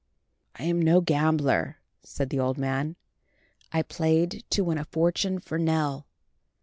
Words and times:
"I 0.55 0.63
am 0.63 0.81
no 0.81 0.99
gambler," 0.99 1.77
said 2.01 2.31
the 2.31 2.39
old 2.39 2.57
man. 2.57 2.95
"I 3.71 3.83
played 3.83 4.43
to 4.49 4.63
win 4.63 4.79
a 4.79 4.85
fortune 4.85 5.37
for 5.37 5.59
Nell. 5.59 6.07